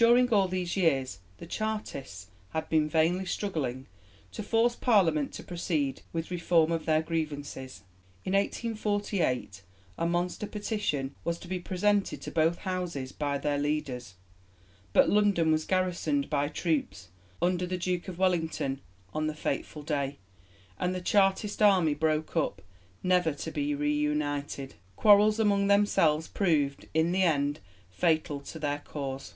[0.00, 3.88] During all these years the 'Chartists' had been vainly struggling
[4.30, 7.82] to force Parliament to proceed with reform of their grievances.
[8.24, 9.62] In 1848
[9.98, 14.14] a monster Petition was to be presented to both Houses by their leaders,
[14.92, 17.08] but London was garrisoned by troops
[17.42, 18.80] under the Duke of Wellington
[19.12, 20.18] on the fateful day,
[20.78, 22.62] and the Chartist army broke up,
[23.02, 24.74] never to be reunited.
[24.94, 27.58] Quarrels among themselves proved, in the end,
[27.90, 29.34] fatal to their cause.